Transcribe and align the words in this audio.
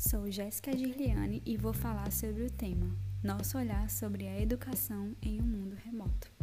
Sou 0.00 0.30
Jéssica 0.30 0.74
Girliane 0.74 1.42
e 1.44 1.58
vou 1.58 1.74
falar 1.74 2.10
sobre 2.10 2.44
o 2.44 2.50
tema 2.50 2.96
Nosso 3.22 3.58
olhar 3.58 3.90
sobre 3.90 4.26
a 4.26 4.40
educação 4.40 5.14
em 5.20 5.42
um 5.42 5.44
mundo 5.44 5.76
remoto. 5.84 6.39